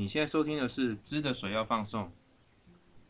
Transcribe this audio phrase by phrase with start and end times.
[0.00, 2.04] 你现在收听的是《知的水要放送》。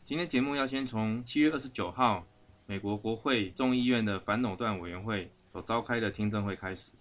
[0.03, 2.25] 今天节目要先从七月二十九号
[2.65, 6.91] 美国国会众议院的反垄断委员会所召开的听证会开始。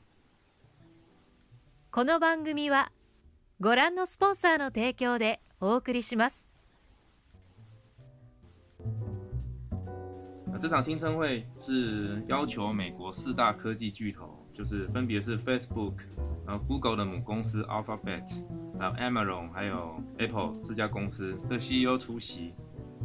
[1.93, 2.91] この番組は
[3.61, 6.49] ご覧のスポンサーの提供でお送りします。
[10.53, 15.95] 那这场听证会是要求美国四大科技巨头，就是分别是 Facebook，
[16.58, 18.28] Google 的母公司 Alphabet，
[18.80, 22.54] 还有 Amazon，还有 Apple 四家公司的 CEO 出席。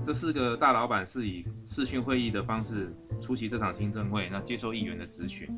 [0.05, 5.49] 这四个大老板是以视讯会议的方式出席这场听证会，那接受议员的质询。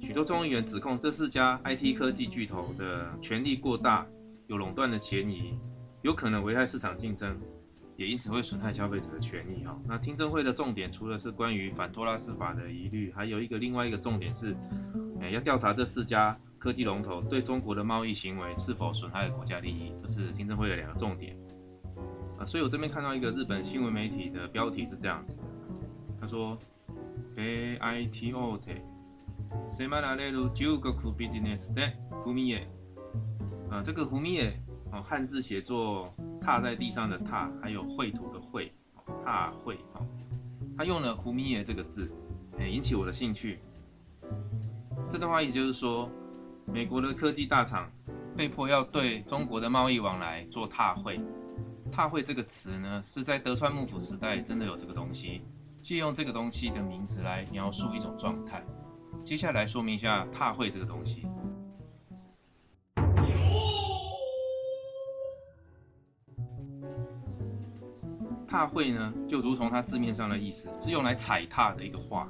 [0.00, 4.06] 许多众议员指控这四家 IT 科技巨头的权力过大，
[4.46, 5.58] 有垄断的嫌疑，
[6.02, 7.38] 有可能危害市场竞争。
[7.96, 9.78] 也因此会损害消费者的权益哈。
[9.86, 14.56] 那听证会的重点除了是关于反托拉斯法的疑虑，还有一个另外一个重点是，
[15.21, 21.37] 诶要调查这四家科技龙头对中国的贸易行为是否损害国家利益，这是听证会的两个重点。
[22.37, 25.37] 啊，所以我这边看到一个日本新闻媒体的标题是这样子，
[26.19, 26.57] 他说，
[27.35, 28.81] AITO で
[29.69, 31.93] 迫られる中国ビジネスで
[32.23, 32.67] 踏み絵。
[33.69, 34.53] 啊，这个踏み絵
[34.91, 36.13] 哦，汉字写作。
[36.41, 38.71] 踏在地上的踏，还有绘图的绘，
[39.25, 40.05] 踏绘哦。
[40.77, 42.07] 他用了“胡米耶”这个字，
[42.59, 43.57] 哎，引起我的兴趣。
[45.10, 46.08] 这段话意就是说，
[46.66, 47.90] 美国的科技大厂
[48.36, 51.20] 被迫要对中国的贸易往来做踏会。
[51.90, 55.42] 踏会这个词呢，是在德川幕府时代真的有这个东西，
[55.82, 58.64] 借用这个东西的名字来描述一种状态。
[59.24, 61.26] 接下来说明一下踏会这个东西。
[68.46, 72.28] 踏会呢，就如同它字面上的意思，是用来踩踏的一个话。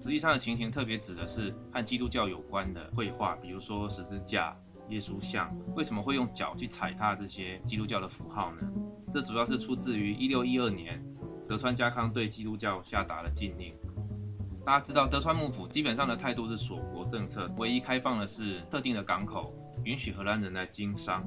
[0.00, 4.56] 实际上的情形特别指的是和基督教有关的绘画，比如说十字架、
[4.88, 5.54] 耶稣像。
[5.76, 8.66] 为什么会用脚去踩踏这些基督教的符号呢？
[9.12, 11.04] 这主要是出自于一六一二年
[11.46, 13.74] 德川家康对基督教下达了禁令。
[14.64, 19.54] 大家知道，德川幕府基本上的态度是锁国政策，唯一开放的是特定的港口，
[19.84, 21.26] 允许荷兰人来经商。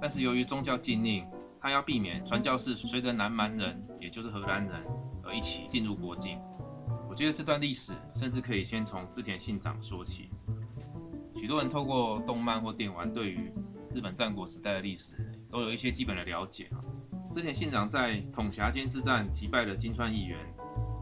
[0.00, 1.26] 但是由于宗教禁令，
[1.60, 4.80] 他要避免传教士随着南蛮人，也就是荷兰人，
[5.22, 6.38] 而一起进入国境。
[7.14, 10.30] 我觉得这段历史甚至可以先从织田信长说起。
[11.36, 13.52] 许多人透过动漫或电玩，对于
[13.94, 15.14] 日本战国时代的历史
[15.48, 16.82] 都有一些基本的了解啊。
[17.30, 20.36] 织田信长在统辖间之战击败了金川议员，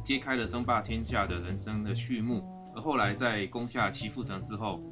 [0.05, 2.47] 揭开了争霸天下的人生的序幕。
[2.77, 4.83] 而后来在攻下岐阜城之后，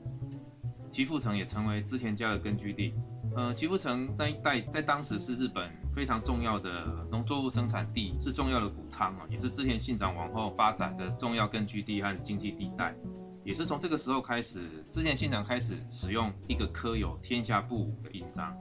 [0.91, 2.94] 岐阜城也成为织田家的根据地。
[3.36, 12.95] 呃，岐阜城那一带在当时是日本非常重要的农作物生产地，是重要的谷仓啊，也是织田信长往后发展的重要根据地和经济地带。
[13.43, 18.55] 也是从这个时候开始，织田信长开始使用一个刻有“天下不武”的印章。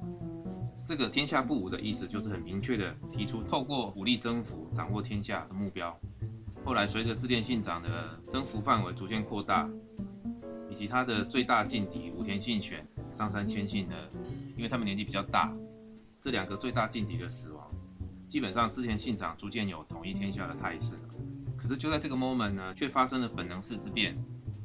[0.86, 5.96] 这个“天下不武”的意思就是很明确的提出透过武力征服掌握天下的目标。
[6.66, 9.70] 后来随着织田信长的征服范围逐渐扩大，
[10.70, 12.86] 以及他的最大劲敌武田信玄。
[13.12, 13.96] 上杉谦信的，
[14.56, 15.52] 因为他们年纪比较大，
[16.22, 17.66] 这两个最大劲敌的死亡，
[18.28, 20.94] 基本上织田信长逐渐有统一天下的态势。
[21.57, 24.18] 可是就在这个 moment 呢，却发生了本能寺之变。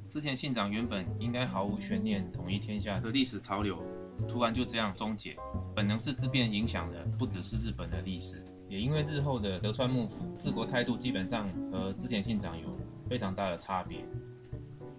[0.07, 3.83] 织田信长原本应该毫无悬念统一天下的历史潮流，
[4.29, 5.37] 突然就这样终结。
[5.75, 12.69] 本能寺之变影响的不只是日本的历史，也因为日后的德川幕府治国态度基本上和织田信长有
[13.09, 14.05] 非常大的差别。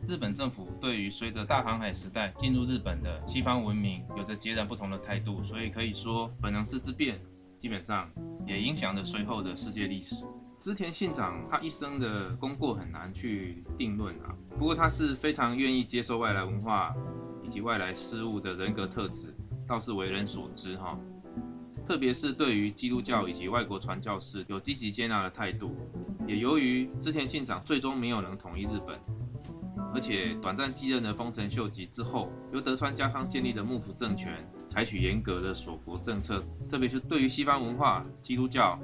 [0.07, 7.19] 日本政府对于随着大航海时代进入日本的西方文明有着截然不同的态度，所以可以说本能寺之变
[7.57, 8.09] 基本上
[8.45, 10.23] 也影响了随后的世界历史。
[10.59, 16.95] 织田信长他一生的功过很难去定论啊，不过他是非常愿意接受外来文化
[17.43, 19.35] 以及外来事物的人格特质，
[19.67, 20.99] 倒是为人所知哈。
[21.85, 25.75] 特别是对于基督教以及外国传教士有积极接纳的态度，
[26.27, 28.99] 也由于织田信长最终没有能统一日本。
[29.95, 38.77] 而且短暂继任的丰臣秀吉之后，由德川家康建立的幕府政权采取严格的锁国政策，特别是对于西方文化、基督教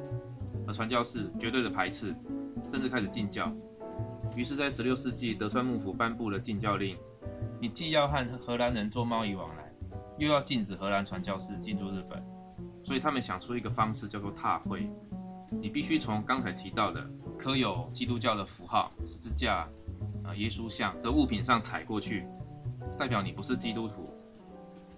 [0.66, 2.16] 和传教士绝对的排斥，
[2.70, 3.54] 甚至开始禁教。
[4.38, 6.98] 于是，在十六世纪，德川幕府颁布了禁教令，
[7.60, 9.70] 你既要和荷兰人做贸易往来，
[10.18, 12.24] 又要禁止荷兰传教士进入日本。
[12.82, 14.90] 所以，他们想出一个方式，叫做踏会。
[15.62, 17.06] 你必须从刚才提到的
[17.38, 19.68] 刻有基督教的符号十字架。
[20.24, 22.26] 啊，耶稣像的物品上踩过去，
[22.98, 24.10] 代表你不是基督徒。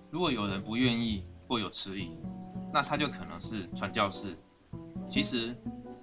[0.09, 2.17] 如果有人不愿意或有迟疑，
[2.71, 4.37] 那他就可能是传教士。
[5.09, 5.55] 其实，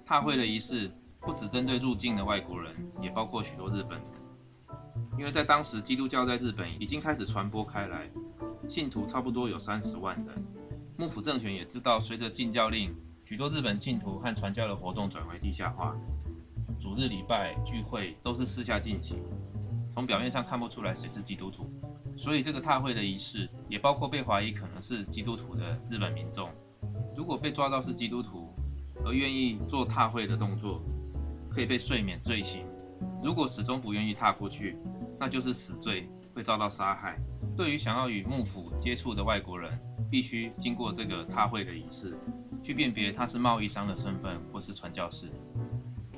[0.05, 4.07] 踏会的仪式不只针对入境的外国人，也包括许多日本人。
[5.17, 8.09] 因为在当时，基督教在日本已经开始传播开来，
[8.67, 10.45] 信徒差不多有三十万人。
[10.97, 12.95] 幕府政权也知道，随着禁教令，
[13.25, 15.95] 许多日本信徒和传教的活动转为地下化，
[16.81, 19.19] 主日礼拜聚会都是私下进行，
[19.93, 21.71] 从表面上看不出来谁是基督徒。
[22.17, 26.49] 所以这个踏会的仪式，也包括被怀疑可能是基督徒的日本民众。
[27.15, 28.51] 如果被抓到是基督徒，
[29.05, 30.81] 而愿意做踏会的动作，
[31.51, 32.63] 可以被赦免罪行；
[33.23, 34.75] 如果始终不愿意踏过去，
[35.19, 37.15] 那就是死罪，会遭到杀害。
[37.55, 39.79] 对于想要与幕府接触的外国人，
[40.09, 42.17] 必须经过这个踏会的仪式，
[42.63, 45.27] 去辨别他是贸易商的身份或是传教士，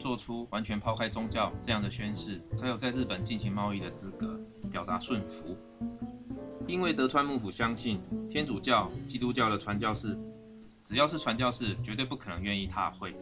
[0.04, 4.38] 做出完全抛开宗教这样的宣誓，才有在日本进行贸易的资格，
[4.70, 5.58] 表达顺服。
[6.68, 10.20] 因为德川幕府相信天主教、基督教的传教士，
[10.84, 13.16] 只要是传教士，绝对不可能愿意踏会。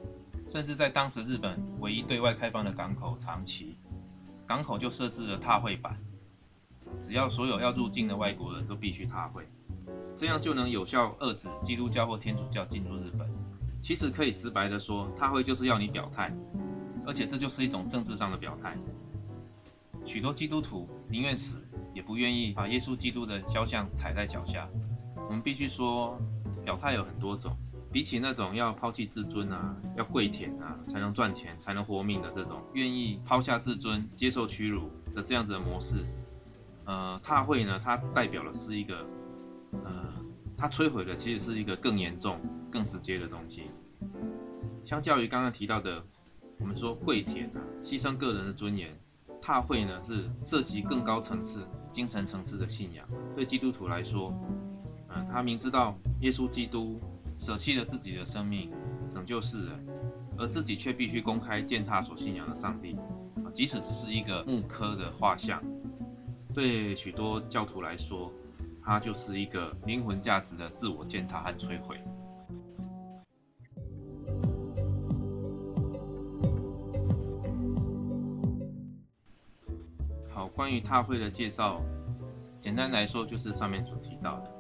[0.48, 3.78] 甚至在当时日本唯一对外开放的港口长崎，
[4.48, 5.96] 港口就设置了踏会板，
[6.98, 9.48] 只要所有要入境的外国人都必须踏会，
[10.16, 13.30] 这样就能有效遏制基督教或天主教进入日本。
[13.80, 16.32] 其实可以直白的说，踏会就是要你表态，
[17.06, 18.78] 而且这就是一种政治上的表态。
[20.06, 21.58] 许多基督徒宁愿死。
[21.94, 24.66] 也不愿意把耶稣基督的肖像踩在脚下。
[25.28, 26.18] 我们必须说，
[26.64, 27.54] 表态有很多种。
[27.92, 35.98] 比起那种要抛弃自尊啊、要跪舔啊才能赚钱、才能活命的这种愿意抛下自尊、接受屈辱的这样子的模式，
[36.86, 39.06] 呃，踏会呢，它代表的是一个，
[39.84, 40.14] 呃，
[40.56, 42.40] 它摧毁的其实是一个更严重、
[42.72, 43.64] 更直接的东西。
[44.86, 46.02] 相较于刚刚提到的，
[46.62, 48.90] 我们说跪舔啊，牺牲个人的尊严。
[49.42, 53.04] 踏会呢是涉及更高层次、精神层次的信仰。
[53.36, 54.32] 对基督徒来说，
[55.10, 57.02] 嗯，他明知道耶稣基督
[57.38, 58.72] 舍弃了自己的生命
[59.10, 59.88] 拯救世人，
[60.38, 62.96] 而自己却必须公开践踏所信仰的上帝，
[63.44, 65.60] 啊，即使只是一个木刻的画像，
[66.54, 68.32] 对许多教徒来说，
[68.84, 72.00] 它就是一个灵魂价值的自我践踏和摧毁。
[80.56, 81.82] 关于踏会的介绍，
[82.60, 84.52] 简单来说就是上面所提到的。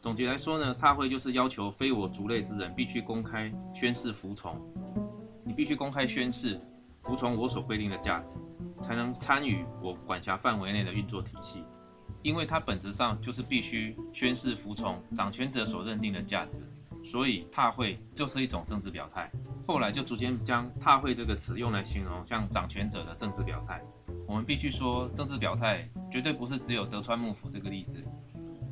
[0.00, 4.60] 总结来说呢，踏会就是要求非我族类之人必须公开宣誓服从，
[5.44, 6.60] 你必须公开宣誓
[7.02, 8.36] 服从我所规定的价值，
[8.82, 11.64] 才能参与我管辖范围内的运作体系。
[12.22, 16.58] 因为它本质上就是必须宣誓服从掌权者所认定的价值，
[17.02, 19.30] 所以踏会就是一种政治表态。
[19.66, 23.82] 后来就逐渐将踏会这个词用来形容像掌权者的政治表态。
[24.26, 28.02] 我们必须说，政治表态绝对不是只有德川幕府这个例子。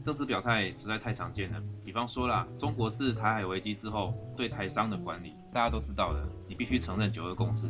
[0.02, 1.62] 政治表态实在太常见了。
[1.84, 7.69] 比方说啦，中国自台海危机之后对台商的管理，大家都知道的，你必须承认九二共识。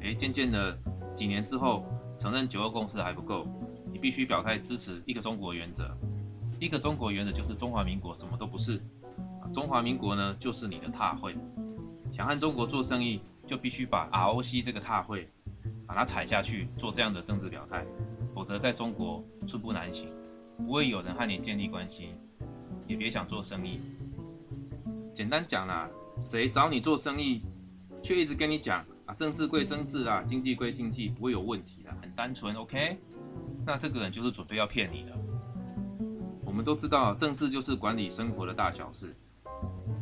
[0.00, 0.78] 诶，渐渐的
[1.14, 1.84] 几年之后，
[2.16, 3.46] 承认九二共识还不够，
[3.92, 5.94] 你必须表态支持一个中国原则。
[6.58, 8.80] 一个中国原则就是中华民国什么都不是，
[9.52, 11.36] 中华民国呢就是你的踏会。
[12.12, 15.28] 想和中国做生意，就必须把 ROC 这个踏会。
[15.92, 17.84] 把它踩下去，做这样的政治表态，
[18.34, 20.08] 否则在中国寸步难行，
[20.56, 22.14] 不会有人和你建立关系，
[22.86, 23.78] 也别想做生意。
[25.12, 25.86] 简单讲啦，
[26.22, 27.42] 谁找你做生意，
[28.02, 32.96] 却一直跟你讲啊，政治归政治啊，经济归经济，不会有问题的，很单纯，OK？
[33.66, 35.12] 那这个人就是准备要骗你的。
[36.46, 39.14] 我们都知道，政治就是管理生活的大小事。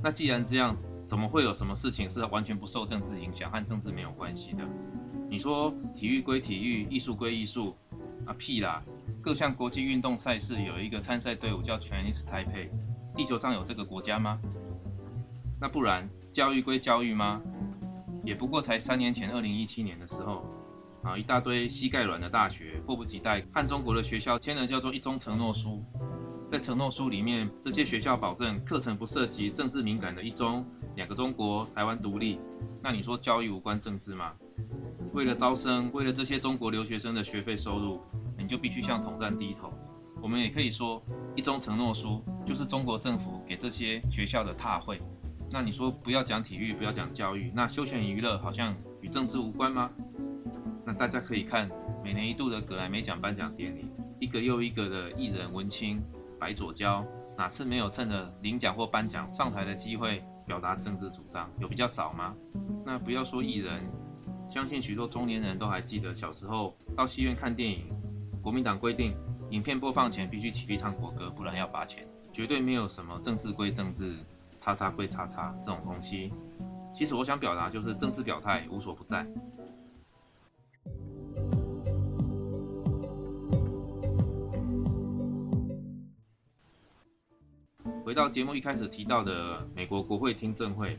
[0.01, 4.65] 那既然这样，怎么会有什么事情是完全不受政治影响，和政治没有关系的？
[5.31, 7.77] 你说体育归体育，艺术归艺术，
[8.27, 8.83] 啊屁啦！
[9.23, 12.69] 各项国际运动赛事有一个参赛队伍叫 Chinese Taipei，
[13.15, 14.41] 地球上有这个国家吗？
[15.61, 17.41] 那不然教育归教育吗？
[18.25, 20.45] 也不过才三年前，二零一七年的时候，
[21.05, 25.85] 啊一大堆膝盖软的大学迫不及待和中国的学校签了叫做一中承诺书，
[26.49, 32.41] 在承诺书里面，这些学校保证课程不涉及政治敏感的一中、两个中国、台湾独立。
[32.83, 34.33] 那你说教育无关政治吗？
[35.13, 38.01] 为了招生，为了这些中国留学生的学费收入，
[38.39, 39.73] 你就必须向统战低头。
[40.23, 41.03] 我们也可以说，
[41.35, 45.03] 一中承诺书就是中国政府给这些学校的踏会。
[45.51, 49.91] 那你说不要讲体育，不要讲教育，那休闲娱乐好像与政治无关吗？
[50.85, 51.69] 那大家可以看
[52.05, 53.91] 每年一度的格莱美奖颁奖典礼，
[54.21, 56.01] 一个又一个的艺人文青、
[56.39, 57.05] 白左交，
[57.37, 61.51] 哪次没有趁着领奖或颁奖上台的机会表达政治主张？
[61.59, 62.33] 有比较少吗？
[62.85, 63.83] 那不要说艺人。
[64.51, 67.87] 相信许多中年人都还记得小时候到戏院看电影，
[68.43, 69.15] 国民党规定
[69.51, 72.05] 影片播放前必须起立唱国歌，不然要罚钱。
[72.33, 74.17] 绝对没有什么政治归政治，
[74.59, 76.33] 叉叉归叉叉这种东西。
[76.93, 79.25] 其实我想表达就是政治表态无所不在。
[88.05, 90.99] 回到节目一开始提到的美国国会听证会，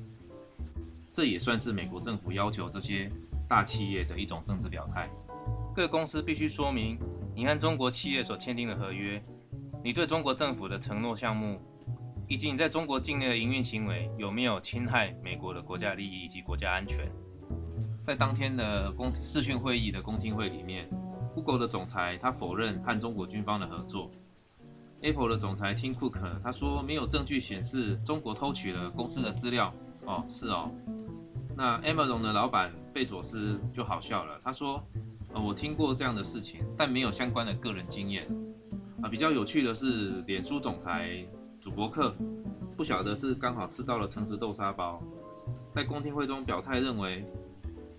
[1.11, 3.11] 这也算是美国政府要求这些
[3.51, 5.09] 大企业的一种政治表态。
[5.75, 6.97] 各公司必须说明
[7.35, 9.21] 你和中国企业所签订的合约，
[9.83, 11.59] 你对中国政府的承诺项目，
[12.29, 17.11] 以及你在中国境内的营运行为有没有侵害美国的国家利益以及国家安全。
[18.01, 20.89] 在当天的公视讯会议的公听会里面
[21.35, 24.09] ，Google 的总裁他否认和中国军方的合作。
[25.01, 29.73] Apple 的总裁 Tim Cook 他说没有证据显示中国偷取了公司的资料。
[30.05, 30.71] 哦，是哦。
[31.53, 34.83] 那 Amazon 的老板贝佐斯就好笑了，他说：
[35.33, 38.27] 呃，我听过这样的事情，但没有相关的个人经验。
[39.01, 41.25] 啊，比较有趣的是，脸书总裁
[41.59, 42.15] 祖伯克
[42.75, 45.01] 不晓得是刚好吃到了橙子豆沙包，
[45.73, 47.25] 在公听会中表态认为。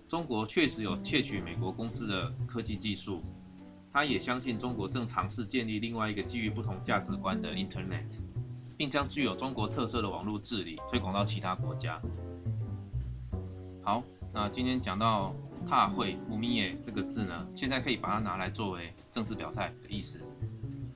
[0.05, 3.23] 中国确实有窃取美国公司的科技技术，
[3.91, 8.19] 他也相信中国正尝试建立另外一个基于不同价值观的 Internet，
[8.77, 11.99] 并将具有中国特色的网络治理推广到其他国家。
[13.81, 15.34] 好，那今天讲到“
[15.66, 20.20] 踏会”“不密耶”这个字呢，现在可以把它拿来作为政治表态的意思。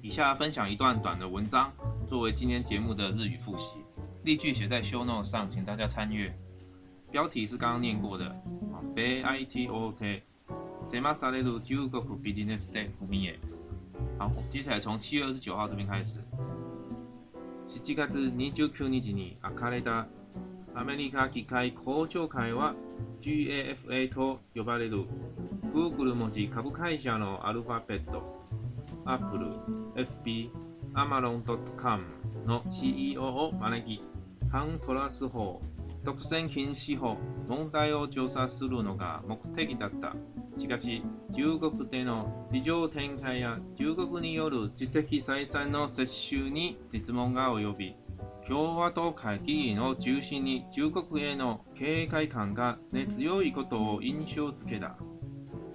[0.00, 1.72] 以下分享一段短的文章，
[2.08, 3.78] 作为今天节目的日语复习，
[4.24, 6.36] 例句写在 Show Note 上，请大家参阅。
[7.10, 8.34] 标题是刚刚念过的。
[8.94, 10.22] 米 ITO で
[10.86, 13.38] 迫される中国ビジネスで不明へ。
[14.18, 16.18] 好，接下来从七月二十九号这边开始。
[17.68, 20.06] 7月29日に開かれた
[20.77, 22.75] アメリカ機械公聴会は
[23.21, 25.05] GAFA と呼ばれる
[25.73, 28.45] Google 文字株会社のアルファベット
[29.03, 29.55] Apple、
[29.95, 30.51] FB、
[30.93, 32.03] Amazon.com
[32.45, 34.03] の CEO を招き、
[34.51, 35.59] 反トラス法
[36.03, 37.17] 独占禁止法
[37.47, 40.15] 問題を調査するのが目的だった。
[40.55, 41.01] しかし、
[41.35, 47.95] 中国での市場展開や中国による知的財産の接収に質問が及び、
[48.46, 54.96] 共和党会議員を中心に中国への警戒感が根強いことを印象付けた。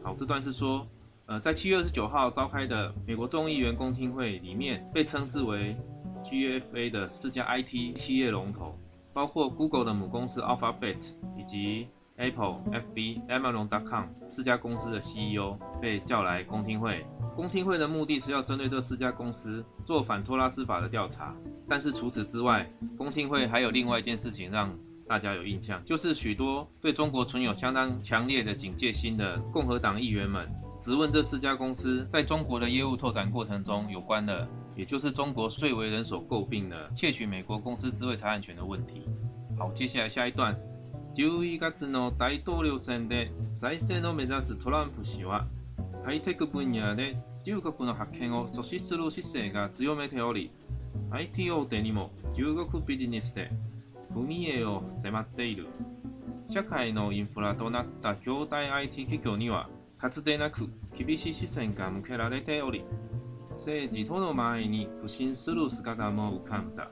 [0.04, 0.86] 好，这段是说，
[1.26, 5.76] 呃，在七月二十九号召开的美国众议员公听会里面，被称之为
[6.24, 8.78] GFA 的四家 IT 企业龙头。
[9.14, 11.00] 包括 Google 的母公司 Alphabet
[11.36, 11.88] 以及
[12.18, 17.04] Apple、FB、Amazon.com 四家公司的 CEO 被叫来公听会。
[17.36, 21.36] 公听会的目的是要针对这四家公司做反托拉斯法的调查。
[21.68, 24.74] 但是除此之外，公听会还有另外一件事情让
[25.08, 30.50] 大家有印象，就是许多对中国存有相当强烈的警戒心的共和党议员们
[30.82, 34.48] 质问这四家公司在中国的业务拓展过程中有关的。
[34.78, 39.02] 也就是中国最为人所诟病的窃取美国公司智慧财产权的问题。
[39.58, 40.56] 好，接下来下一段。
[41.16, 45.48] 11月の大統領選で再生の目指すトランプ氏は、
[46.06, 50.52] ハイテク分野で中国の覇権を阻止する姿勢が強めており、
[51.12, 53.52] IT 大手にも中国ビジネスで
[54.14, 55.68] 踏み絵を迫っている。
[56.50, 62.84] 社会のインフラとなった筐体 IT 企業には、かつてなく厳しい視線が向けられており、
[63.58, 66.88] 在几头的蚂蚁你不信思路是嘎达莫看不到。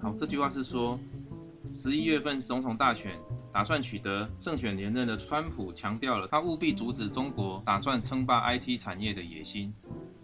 [0.00, 0.98] 好，这句话是说，
[1.72, 3.12] 十一月份总统大选
[3.52, 9.72] 打算取得胜选连任的川普强调了他务必阻止中国打算称霸 IT 产业的野心，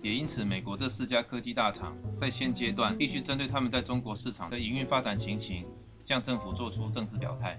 [0.02, 5.66] 也因此美国这四家科技大厂在现阶段必须针对他们在中国市场的营运发展情形，
[6.06, 7.58] 向政府做出政治表态。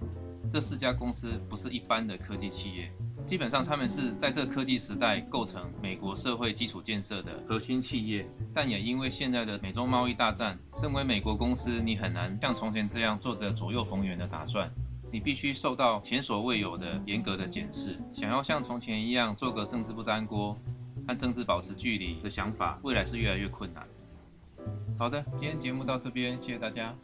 [0.51, 2.91] 这四家公司不是一般的科技企业。
[3.27, 14.69] 基本上，他们是在这科技时代构成美国社会基础建设的核心企业，但也因为现在的美中贸易大战，身为美国公司，你很难像从前这样做着左右逢源的打算，
[15.13, 18.01] 你必须受到前所未有的严格的检视。
[18.13, 20.59] 想要像从前一样做个政治不沾锅，
[21.11, 23.85] 和政治保持距离的想法，未来是越来越困难。
[24.97, 26.95] 好的，今天节目到这边，谢谢大家。